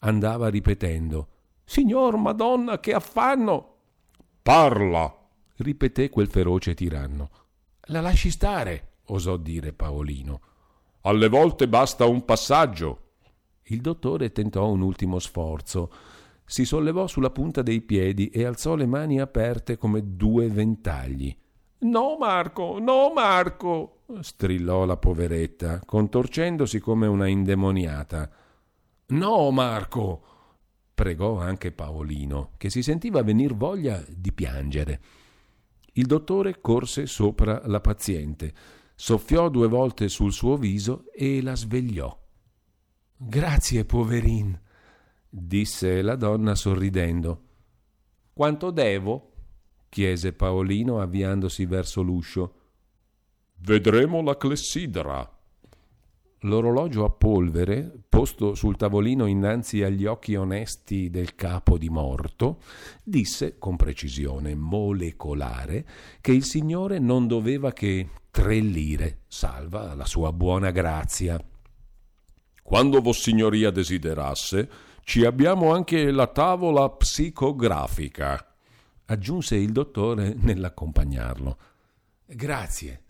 [0.00, 1.28] andava ripetendo
[1.64, 3.76] Signor Madonna, che affanno!
[4.42, 5.16] Parla!
[5.56, 7.30] ripeté quel feroce tiranno.
[7.86, 10.40] La lasci stare, osò dire Paolino.
[11.02, 12.98] Alle volte basta un passaggio.
[13.64, 15.90] Il dottore tentò un ultimo sforzo.
[16.44, 21.36] Si sollevò sulla punta dei piedi e alzò le mani aperte come due ventagli.
[21.78, 28.30] No, Marco, no, Marco, strillò la poveretta, contorcendosi come una indemoniata.
[29.06, 30.22] No, Marco,
[30.94, 35.00] pregò anche Paolino, che si sentiva venir voglia di piangere.
[35.94, 38.54] Il dottore corse sopra la paziente
[38.94, 42.18] soffiò due volte sul suo viso e la svegliò.
[43.16, 44.58] Grazie, poverin,
[45.28, 47.42] disse la donna sorridendo.
[48.32, 49.30] Quanto devo?
[49.88, 52.54] chiese Paolino avviandosi verso l'uscio.
[53.58, 55.38] Vedremo la clessidra.
[56.40, 62.60] L'orologio a polvere, posto sul tavolino innanzi agli occhi onesti del capo di morto,
[63.04, 65.86] disse con precisione molecolare
[66.20, 71.38] che il signore non doveva che tre lire, salva la sua buona grazia.
[72.62, 74.70] Quando Vossignoria desiderasse,
[75.04, 78.54] ci abbiamo anche la tavola psicografica,
[79.04, 81.58] aggiunse il dottore nell'accompagnarlo.
[82.24, 83.02] Grazie.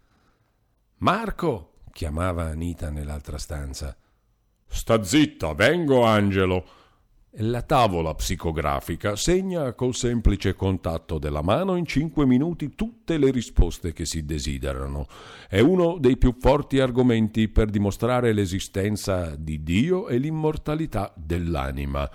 [0.96, 3.96] Marco, chiamava Anita nell'altra stanza.
[4.66, 6.66] Sta zitta, vengo Angelo.
[7.36, 13.94] La tavola psicografica segna col semplice contatto della mano in cinque minuti tutte le risposte
[13.94, 15.06] che si desiderano.
[15.48, 22.06] È uno dei più forti argomenti per dimostrare l'esistenza di Dio e l'immortalità dell'anima.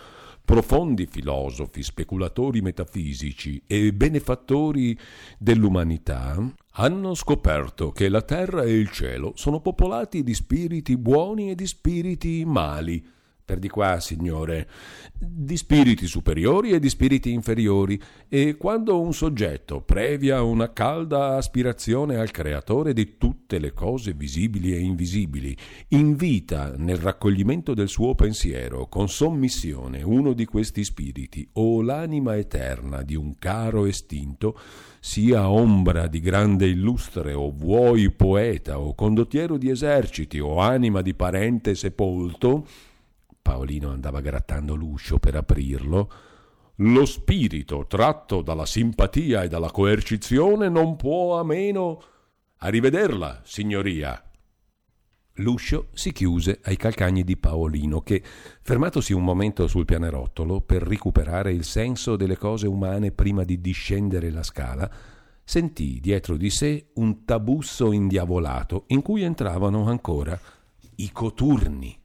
[0.46, 4.96] Profondi filosofi, speculatori metafisici e benefattori
[5.40, 6.38] dell'umanità
[6.74, 11.66] hanno scoperto che la terra e il cielo sono popolati di spiriti buoni e di
[11.66, 13.16] spiriti mali
[13.48, 14.68] per di qua, Signore,
[15.18, 22.18] di spiriti superiori e di spiriti inferiori, e quando un soggetto, previa una calda aspirazione
[22.18, 25.56] al creatore di tutte le cose visibili e invisibili,
[25.90, 33.02] invita nel raccoglimento del suo pensiero con sommissione uno di questi spiriti o l'anima eterna
[33.02, 34.60] di un caro estinto,
[35.00, 41.14] sia ombra di grande illustre o vuoi poeta o condottiero di eserciti o anima di
[41.14, 42.66] parente sepolto,
[43.48, 46.12] Paolino andava grattando l'uscio per aprirlo,
[46.76, 52.04] lo spirito tratto dalla simpatia e dalla coercizione non può a meno.
[52.58, 54.22] Arrivederla, signoria.
[55.36, 58.22] L'uscio si chiuse ai calcagni di Paolino che,
[58.62, 64.30] fermatosi un momento sul pianerottolo per recuperare il senso delle cose umane prima di discendere
[64.30, 64.92] la scala,
[65.46, 70.38] sentì dietro di sé un tabusso indiavolato in cui entravano ancora
[70.98, 71.97] i coturni.